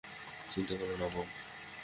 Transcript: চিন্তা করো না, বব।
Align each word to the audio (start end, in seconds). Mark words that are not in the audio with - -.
চিন্তা 0.55 0.73
করো 0.75 0.95
না, 0.97 1.07
বব। 1.15 1.27